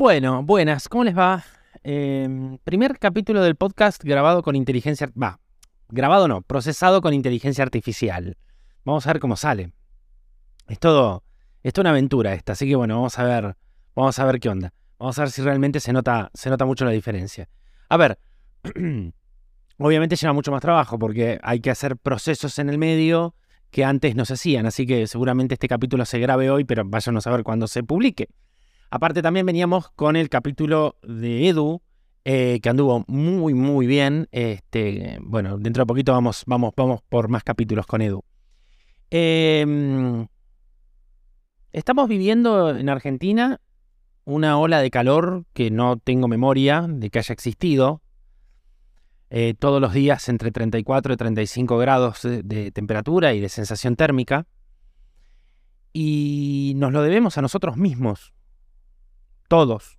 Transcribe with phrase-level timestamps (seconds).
[0.00, 1.44] Bueno, buenas, ¿cómo les va?
[1.82, 5.10] Em, primer capítulo del podcast grabado con inteligencia...
[5.14, 5.40] Va,
[5.90, 8.38] grabado no, procesado con inteligencia artificial.
[8.82, 9.74] Vamos a ver cómo sale.
[10.68, 11.22] Es todo,
[11.62, 13.56] es una aventura esta, así que bueno, vamos a ver,
[13.94, 14.72] vamos a ver qué onda.
[14.98, 17.50] Vamos a ver si realmente se nota, se nota mucho la diferencia.
[17.90, 18.18] A ver,
[19.76, 23.34] obviamente lleva mucho más trabajo porque hay que hacer procesos en el medio
[23.70, 27.26] que antes no se hacían, así que seguramente este capítulo se grabe hoy, pero váyanos
[27.26, 28.30] a ver cuándo se publique.
[28.90, 31.80] Aparte también veníamos con el capítulo de Edu,
[32.24, 34.26] eh, que anduvo muy, muy bien.
[34.32, 38.24] Este, bueno, dentro de poquito vamos, vamos, vamos por más capítulos con Edu.
[39.10, 40.26] Em,
[41.72, 43.60] estamos viviendo en Argentina
[44.24, 48.02] una ola de calor que no tengo memoria de que haya existido.
[49.30, 54.48] Eh, todos los días entre 34 y 35 grados de temperatura y de sensación térmica.
[55.92, 58.32] Y nos lo debemos a nosotros mismos.
[59.50, 59.98] Todos.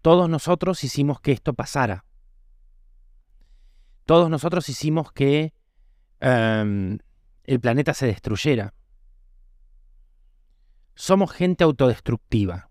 [0.00, 2.06] Todos nosotros hicimos que esto pasara.
[4.06, 5.52] Todos nosotros hicimos que
[6.20, 7.00] em,
[7.44, 8.72] el planeta se destruyera.
[10.94, 12.70] Somos gente autodestructiva.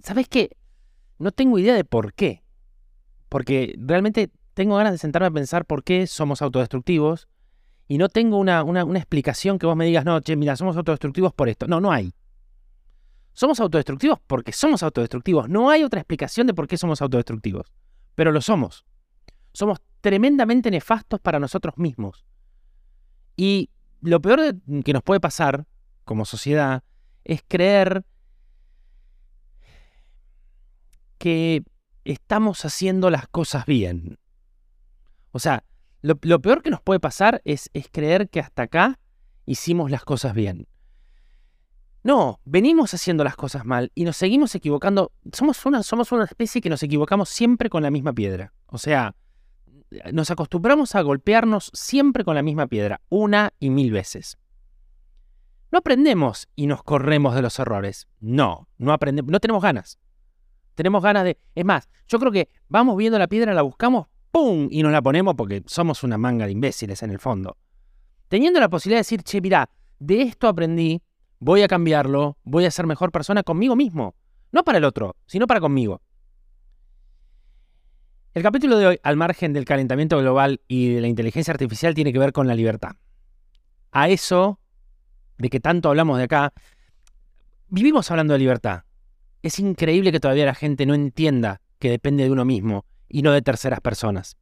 [0.00, 0.56] ¿Sabes qué?
[1.18, 2.44] No tengo idea de por qué.
[3.28, 7.26] Porque realmente tengo ganas de sentarme a pensar por qué somos autodestructivos
[7.88, 11.34] y no tengo una, una explicación que vos me digas, no, che, mira, somos autodestructivos
[11.34, 11.66] por esto.
[11.66, 12.14] No, no hay.
[13.36, 15.46] Somos autodestructivos porque somos autodestructivos.
[15.50, 17.70] No hay otra explicación de por qué somos autodestructivos.
[18.14, 18.86] Pero lo somos.
[19.52, 22.24] Somos tremendamente nefastos para nosotros mismos.
[23.36, 23.68] Y
[24.00, 25.66] lo peor que nos puede pasar
[26.06, 26.82] como sociedad
[27.24, 28.06] es creer
[31.18, 31.62] que
[32.04, 34.18] estamos haciendo las cosas bien.
[35.32, 35.62] O sea,
[36.00, 38.98] lo, peor que nos puede pasar es, creer que hasta acá
[39.44, 40.66] hicimos las cosas bien.
[42.06, 45.10] No, venimos haciendo las cosas mal y nos seguimos equivocando.
[45.32, 48.52] Somos una, somos una especie que nos equivocamos siempre con la misma piedra.
[48.66, 49.16] O sea,
[50.12, 54.38] nos acostumbramos a golpearnos siempre con la misma piedra, una y mil veces.
[55.72, 58.06] No aprendemos y nos corremos de los errores.
[58.20, 59.98] No, no aprendemos, no tenemos ganas.
[60.76, 61.40] Tenemos ganas de...
[61.56, 64.68] Es más, yo creo que vamos viendo la piedra, la buscamos, ¡pum!
[64.70, 67.56] y nos la ponemos porque somos una manga de imbéciles en el fondo.
[68.28, 69.68] Teniendo la posibilidad de decir, che, mira,
[69.98, 71.02] de esto aprendí,
[71.38, 74.14] voy a cambiarlo, voy a ser mejor persona conmigo mismo.
[74.52, 76.00] No para el otro, sino para conmigo.
[78.34, 82.12] El capítulo de hoy, al margen del calentamiento global y de la inteligencia artificial, tiene
[82.12, 82.96] que ver con la libertad.
[83.92, 84.60] A eso,
[85.38, 86.52] de que tanto hablamos de acá,
[87.68, 88.84] vivimos hablando de libertad.
[89.42, 93.32] Es increíble que todavía la gente no entienda que depende de uno mismo y no
[93.32, 94.36] de terceras personas.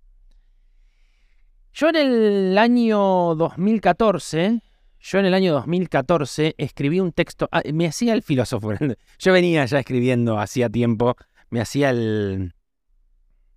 [1.72, 4.60] Yo en el año 2014
[5.04, 8.72] yo en el año 2014 escribí un texto, ah, me hacía el filósofo,
[9.18, 11.14] yo venía ya escribiendo hacía tiempo,
[11.50, 12.54] me hacía el,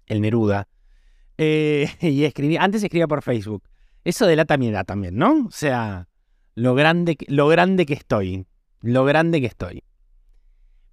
[0.08, 0.68] el Neruda,
[1.38, 3.64] eh, y escribí, antes escribía por Facebook.
[4.04, 5.46] Eso delata mi edad también, ¿no?
[5.48, 6.08] O sea,
[6.56, 8.46] lo grande, lo grande que estoy,
[8.82, 9.84] lo grande que estoy.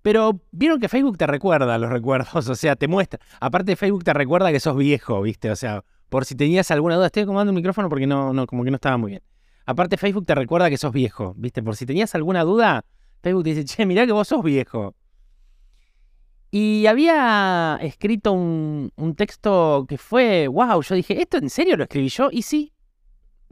[0.03, 3.19] Pero vieron que Facebook te recuerda los recuerdos, o sea, te muestra.
[3.41, 5.50] Aparte Facebook te recuerda que sos viejo, ¿viste?
[5.50, 8.62] O sea, por si tenías alguna duda, estoy acomodando el micrófono porque no, no, como
[8.62, 9.22] que no estaba muy bien.
[9.67, 11.63] Aparte, Facebook te recuerda que sos viejo, ¿viste?
[11.63, 12.85] Por si tenías alguna duda,
[13.23, 14.95] Facebook te dice, che, mirá que vos sos viejo.
[16.51, 22.09] Y había escrito un, texto que fue, wow, yo dije, ¿esto en serio lo escribí
[22.09, 22.29] yo?
[22.31, 22.73] Y sí,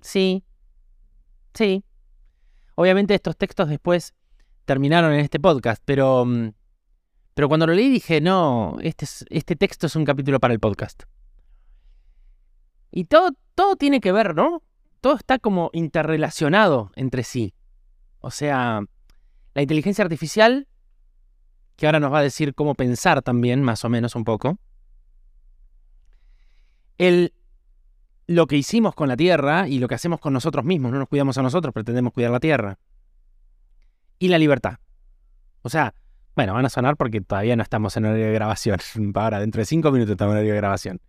[0.00, 0.44] sí,
[1.54, 1.82] sí.
[2.76, 4.14] Obviamente estos textos después
[4.66, 6.52] terminaron en este podcast, pero, mm,
[7.34, 11.02] pero cuando lo leí dije, no, este, este texto es un capítulo para el podcast.
[12.92, 14.62] Y todo, todo tiene que ver, ¿no?
[15.02, 17.54] Todo está como interrelacionado entre sí.
[18.20, 18.82] O sea,
[19.52, 20.68] la inteligencia artificial,
[21.76, 24.58] que ahora nos va a decir cómo pensar también, más o menos un poco.
[26.98, 27.34] El,
[28.28, 31.08] lo que hicimos con la Tierra y lo que hacemos con nosotros mismos, no nos
[31.08, 32.78] cuidamos a nosotros, pretendemos cuidar la Tierra.
[34.20, 34.76] Y la libertad.
[35.62, 35.94] O sea,
[36.36, 38.78] bueno, van a sonar porque todavía no estamos en horario de grabación.
[39.16, 41.00] Ahora, dentro de cinco minutos estamos en horario de grabación.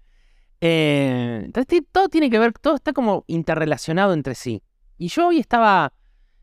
[0.65, 4.63] Eh, entonces todo tiene que ver, todo está como interrelacionado entre sí.
[4.98, 5.92] Y yo hoy estaba,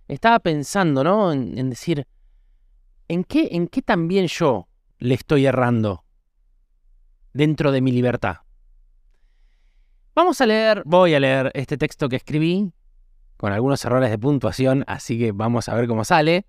[0.09, 1.33] estaba pensando, ¿no?
[1.33, 2.07] En, decir,
[3.09, 4.69] ¿en qué, ¿en qué también yo
[4.99, 6.05] le estoy errando
[7.33, 8.41] dentro de mi libertad?
[10.15, 12.75] Vamos a leer, voy a leer este texto que escribí,
[13.39, 16.45] con algunos errores de puntuación, así que vamos a ver cómo sale.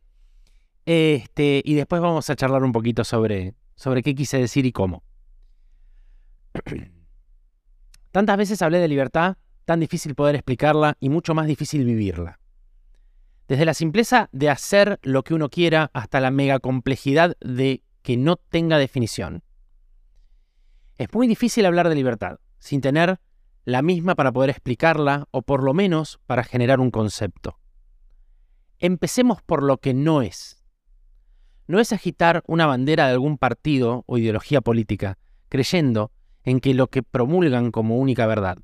[0.85, 5.05] Este, y después vamos a charlar un poquito sobre, sobre qué quise decir y cómo.
[8.11, 12.39] Tantas veces hablé de libertad, tan difícil poder explicarla y mucho más difícil vivirla.
[13.47, 18.17] Desde la simpleza de hacer lo que uno quiera hasta la mega complejidad de que
[18.17, 19.43] no tenga definición.
[20.97, 23.19] Es muy difícil hablar de libertad sin tener
[23.65, 27.59] la misma para poder explicarla o por lo menos para generar un concepto.
[28.79, 30.63] Empecemos por lo que no es.
[31.67, 35.17] No es agitar una bandera de algún partido o ideología política,
[35.49, 36.11] creyendo
[36.43, 38.57] en que lo que promulgan como única verdad,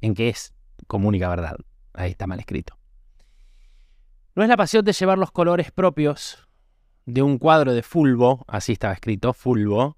[0.00, 0.54] en que es
[0.86, 1.56] como única verdad,
[1.94, 2.78] ahí está mal escrito.
[4.34, 6.46] No es la pasión de llevar los colores propios
[7.06, 9.96] de un cuadro de fulbo, así estaba escrito, fulbo,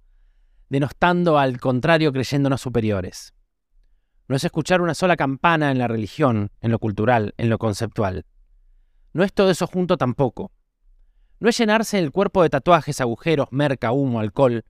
[0.69, 3.35] denostando al contrario creyéndonos superiores.
[4.29, 8.27] No es escuchar una sola campana en la religión, en lo cultural, en lo conceptual.
[9.15, 10.53] No es todo eso junto tampoco.
[11.41, 14.65] No es llenarse el cuerpo de tatuajes, agujeros, merca, humo, alcohol,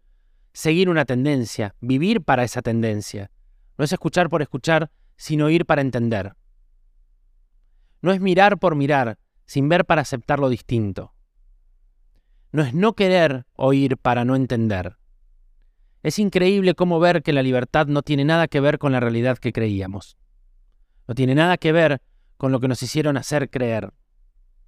[0.58, 3.30] seguir una tendencia, vivir para esa tendencia.
[3.76, 6.34] No es escuchar por escuchar, sino ir para entender.
[8.02, 11.14] No es mirar por mirar, sin ver para aceptar lo distinto.
[12.50, 14.96] No es no querer oír para no entender.
[16.02, 19.38] Es increíble cómo ver que la libertad no tiene nada que ver con la realidad
[19.38, 20.18] que creíamos.
[21.06, 22.02] No tiene nada que ver
[22.36, 23.92] con lo que nos hicieron hacer creer.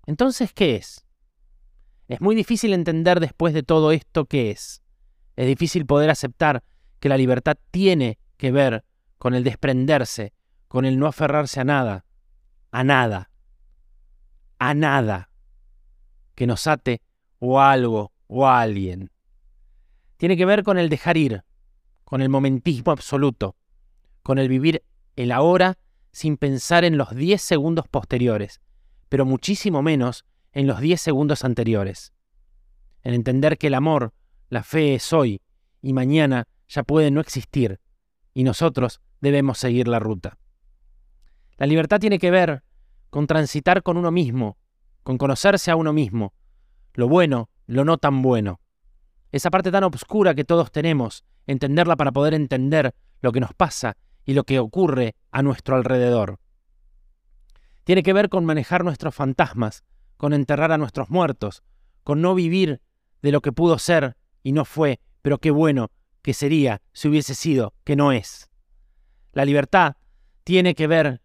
[0.07, 1.05] Entonces, ¿qué es?
[2.07, 4.85] Es muy difícil entender después de todo esto qué es.
[5.41, 6.63] Es difícil poder aceptar
[6.99, 8.85] que la libertad tiene que ver
[9.17, 10.35] con el desprenderse,
[10.69, 12.05] con el no aferrarse a nada,
[12.71, 13.31] a nada,
[14.59, 15.31] a nada
[16.35, 17.01] que nos ate
[17.39, 19.11] o a algo o a alguien
[20.21, 21.45] tiene que ver con el dejar ir,
[22.05, 23.57] con el momentismo absoluto,
[24.23, 24.85] con el vivir
[25.17, 25.79] el ahora
[26.13, 28.61] sin pensar en los 10 segundos posteriores,
[29.09, 32.13] pero muchísimo menos en los 10 segundos anteriores.
[33.03, 34.13] En entender que el amor,
[34.50, 35.41] la fe es hoy
[35.81, 37.81] y mañana ya puede no existir,
[38.35, 40.37] y nosotros debemos seguir la ruta.
[41.56, 42.62] La libertad tiene que ver
[43.08, 44.58] con transitar con uno mismo,
[45.02, 46.35] con conocerse a uno mismo,
[46.93, 48.61] lo bueno, lo no tan bueno,
[49.32, 53.96] esa parte tan oscura que todos tenemos, entenderla para poder entender lo que nos pasa
[54.25, 56.38] y lo que ocurre a nuestro alrededor.
[57.85, 59.85] Tiene que ver con manejar nuestros fantasmas,
[60.17, 61.62] con enterrar a nuestros muertos,
[62.03, 62.81] con no vivir
[63.23, 65.91] de lo que pudo ser y no fue, pero qué bueno
[66.23, 68.51] que sería si hubiese sido, que no es.
[69.33, 69.97] La libertad
[70.45, 71.23] tiene que ver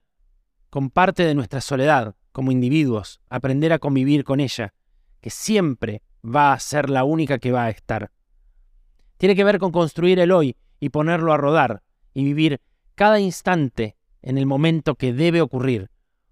[0.70, 4.74] con parte de nuestra soledad como individuos, aprender a convivir con ella,
[5.22, 8.12] que siempre va a ser la única que va a estar.
[9.18, 11.82] Tiene que ver con construir el hoy y ponerlo a rodar
[12.14, 12.62] y vivir
[12.96, 15.90] cada instante en el momento que debe ocurrir,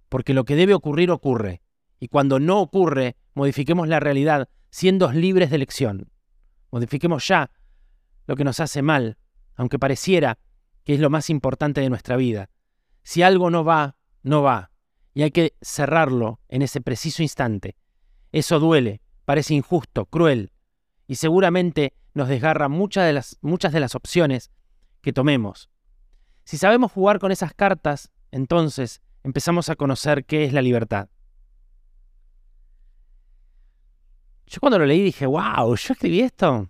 [0.10, 1.62] porque lo que debe ocurrir ocurre,
[2.00, 6.10] y cuando no ocurre, modifiquemos la realidad siendo libres de elección.
[6.74, 7.52] Modifiquemos ya
[8.26, 9.20] lo que nos hace mal,
[9.56, 10.40] aunque pareciera
[10.84, 12.50] que es lo más importante de nuestra vida.
[13.04, 14.72] Si algo no va, no va,
[15.14, 17.76] y hay que cerrarlo en ese preciso instante.
[18.32, 20.52] Eso duele, parece injusto, cruel,
[21.06, 24.50] y seguramente nos desgarra muchas de, las, muchas de las opciones
[25.02, 25.70] que tomemos.
[26.44, 31.10] Si sabemos jugar con esas cartas, entonces empezamos a conocer qué es la libertad.
[34.48, 36.70] Yo cuando lo leí dije, wow, yo escribí esto.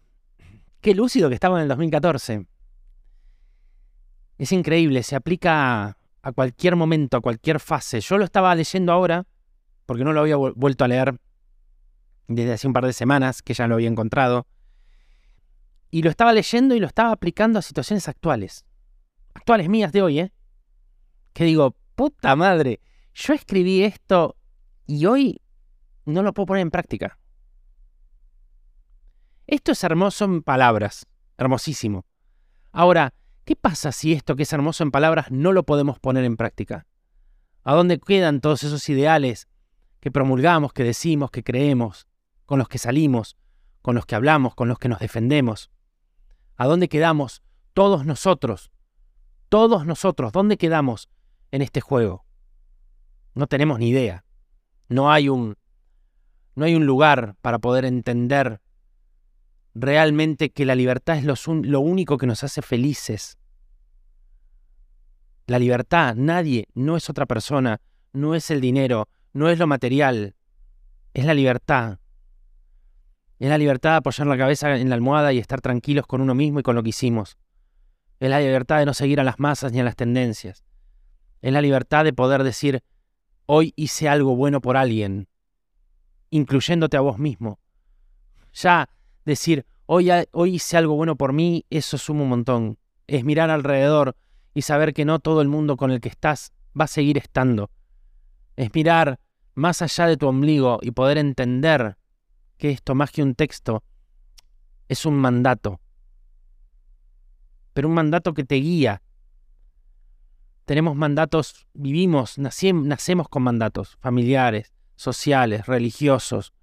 [0.82, 2.46] Qué lúcido que estaba en el 2014.
[4.38, 8.02] Es increíble, se aplica a cualquier momento, a cualquier fase.
[8.02, 9.26] Yo lo estaba leyendo ahora,
[9.86, 11.20] porque no lo había vuelto a leer
[12.28, 14.48] desde hace un par de semanas que ya lo había encontrado.
[15.92, 18.66] Y lo estaba leyendo y lo estaba aplicando a situaciones actuales.
[19.34, 20.34] Actuales mías de hoy, ¿eh?
[21.34, 22.80] Que digo, puta madre,
[23.14, 24.36] yo escribí esto
[24.88, 25.42] y hoy
[26.06, 27.20] no lo puedo poner en práctica.
[29.54, 31.06] Esto es hermoso en palabras,
[31.38, 32.08] hermosísimo.
[32.72, 33.14] Ahora,
[33.46, 36.88] ¿qué pasa si esto que es hermoso en palabras no lo podemos poner en práctica?
[37.64, 39.48] ¿A dónde quedan todos esos ideales
[40.00, 42.08] que promulgamos, que decimos, que creemos?
[42.48, 43.38] con los que salimos,
[43.84, 45.70] con los que hablamos, con los que nos defendemos.
[46.58, 47.44] ¿A dónde quedamos
[47.76, 48.72] todos nosotros?
[49.50, 51.10] Todos nosotros, ¿dónde quedamos
[51.52, 52.26] en este juego?
[53.36, 54.26] No tenemos ni idea.
[54.90, 55.58] No hay un
[56.56, 58.63] no hay un lugar para poder entender
[59.76, 63.38] realmente que la libertad es lo, único que nos hace felices.
[65.48, 67.82] La libertad, nadie, no es otra persona,
[68.14, 70.36] no es el dinero, no es lo material,
[71.14, 72.00] es la libertad.
[73.40, 76.34] Es la libertad de apoyar la cabeza en la almohada y estar tranquilos con uno
[76.34, 77.38] mismo y con lo que hicimos.
[78.20, 80.64] Es la libertad de no seguir a las masas ni a las tendencias.
[81.42, 82.84] Es la libertad de poder decir,
[83.48, 85.28] hoy hice algo bueno por alguien,
[86.30, 87.60] incluyéndote a vos mismo.
[88.54, 88.88] Ya
[89.26, 90.12] decir, hoy,
[90.48, 92.78] hice algo bueno por mí, eso suma un montón.
[93.08, 94.16] Es mirar alrededor
[94.54, 97.70] y saber que no todo el mundo con el que estás va a seguir estando.
[98.56, 99.20] Es mirar
[99.56, 101.98] más allá de tu ombligo y poder entender
[102.58, 103.84] que esto, más que un texto,
[104.88, 105.80] es un mandato.
[107.74, 109.02] Pero un mandato que te guía.
[110.66, 116.54] Tenemos mandatos, vivimos, nacemos con mandatos familiares, sociales, religiosos.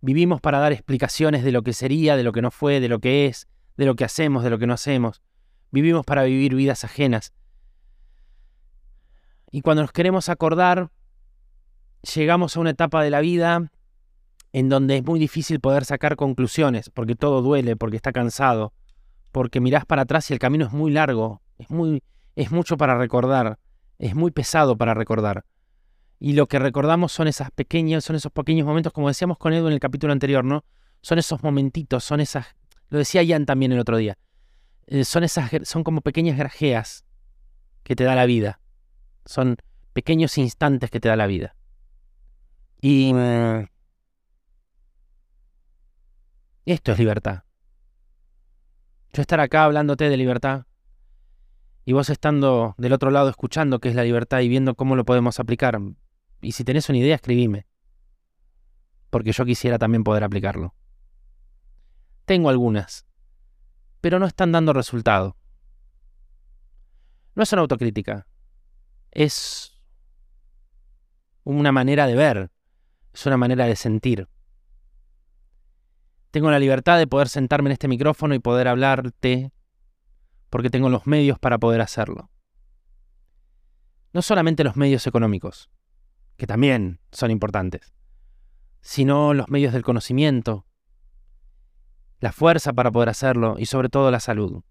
[0.00, 3.00] Vivimos para dar explicaciones de lo que sería, de lo que no fue, de lo
[3.00, 5.22] que es, de lo que hacemos, de lo que no hacemos.
[5.70, 7.32] Vivimos para vivir vidas ajenas.
[9.50, 10.90] Y cuando nos queremos acordar,
[12.14, 13.70] llegamos a una etapa de la vida
[14.52, 18.72] en donde es muy difícil poder sacar conclusiones, porque todo duele, porque está cansado,
[19.32, 22.02] porque mirás para atrás y el camino es muy largo, es, muy,
[22.34, 23.58] es mucho para recordar,
[23.98, 25.44] es muy pesado para recordar.
[26.20, 29.68] Y lo que recordamos son esas pequeñas, son esos pequeños momentos, como decíamos con Edu
[29.68, 30.64] en el capítulo anterior, ¿no?
[31.00, 32.56] Son esos momentitos, son esas,
[32.88, 34.18] lo decía Ian también el otro día,
[34.86, 37.04] eh, son esas, son como pequeñas grajeas
[37.84, 38.60] que te da la vida,
[39.24, 39.56] son
[39.92, 41.54] pequeños instantes que te da la vida.
[42.80, 43.66] Y mm,
[46.66, 47.44] esto es libertad.
[49.12, 50.66] Yo estar acá hablándote de libertad
[51.84, 55.04] y vos estando del otro lado escuchando qué es la libertad y viendo cómo lo
[55.04, 55.80] podemos aplicar.
[56.40, 57.66] Y si tenés una idea, escribime.
[59.10, 60.74] Porque yo quisiera también poder aplicarlo.
[62.24, 63.06] Tengo algunas,
[64.00, 65.36] pero no están dando resultado.
[67.34, 68.26] No es una autocrítica,
[69.10, 69.80] es
[71.44, 72.50] una manera de ver,
[73.14, 74.28] es una manera de sentir.
[76.30, 79.52] Tengo la libertad de poder sentarme en este micrófono y poder hablarte
[80.50, 82.30] porque tengo los medios para poder hacerlo.
[84.12, 85.70] No solamente los medios económicos,
[86.38, 87.92] que también son importantes,
[88.80, 90.64] sino los medios del conocimiento,
[92.20, 94.62] la fuerza para poder hacerlo y sobre todo la salud.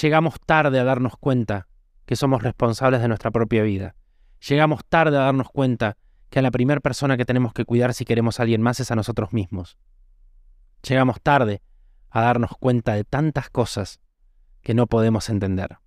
[0.00, 1.68] Llegamos tarde a darnos cuenta
[2.06, 3.94] que somos responsables de nuestra propia vida.
[4.48, 5.98] Llegamos tarde a darnos cuenta
[6.30, 8.90] que a la primera persona que tenemos que cuidar si queremos a alguien más es
[8.90, 9.78] a nosotros mismos.
[10.82, 11.62] Llegamos tarde
[12.08, 14.00] a darnos cuenta de tantas cosas
[14.62, 15.78] que no podemos entender.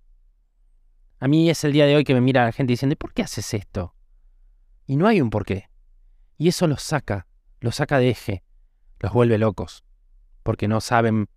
[1.22, 3.12] A mí es el día de hoy que me mira la gente diciendo, ¿y por
[3.12, 3.94] qué haces esto?
[4.86, 5.68] Y no hay un por qué.
[6.38, 7.26] Y eso los saca,
[7.60, 8.42] los saca de eje,
[9.00, 9.84] los vuelve locos,
[10.42, 11.28] porque no saben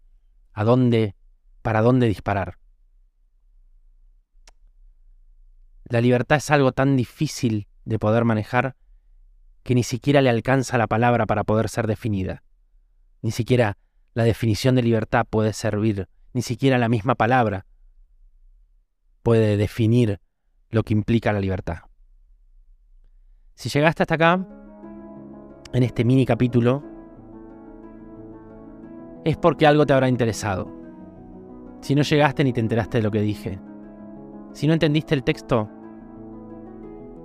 [0.54, 1.18] a dónde,
[1.62, 2.60] para dónde disparar.
[5.84, 8.78] La libertad es algo tan difícil de poder manejar
[9.63, 12.42] que ni siquiera le alcanza la palabra para poder ser definida.
[13.22, 13.78] Ni siquiera
[14.13, 17.66] la definición de libertad puede servir, ni siquiera la misma palabra
[19.24, 20.20] puede definir
[20.70, 21.80] lo que implica la libertad.
[23.56, 24.48] Si llegaste hasta acá,
[25.74, 26.84] en este mini capítulo,
[29.24, 30.70] es porque algo te habrá interesado.
[31.82, 33.60] Si no llegaste ni te enteraste de lo que dije.
[34.53, 35.70] Si no entendiste el texto,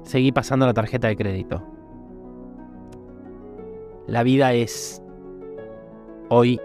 [0.02, 1.64] seguí pasando la tarjeta de crédito.
[4.06, 5.02] La vida es
[6.30, 6.60] hoy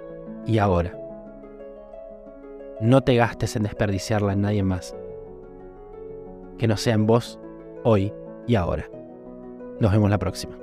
[0.45, 0.97] y ahora.
[2.79, 4.95] No te gastes en desperdiciarla en nadie más.
[6.63, 7.41] Que no sea en vos,
[7.83, 8.13] hoy
[8.47, 8.89] y ahora.
[9.81, 10.62] Nos vemos la próxima.